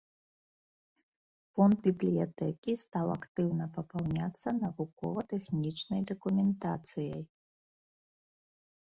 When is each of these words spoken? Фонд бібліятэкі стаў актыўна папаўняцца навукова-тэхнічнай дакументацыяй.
Фонд 1.57 1.75
бібліятэкі 1.87 2.71
стаў 2.83 3.07
актыўна 3.17 3.67
папаўняцца 3.75 4.49
навукова-тэхнічнай 4.61 6.01
дакументацыяй. 6.13 7.21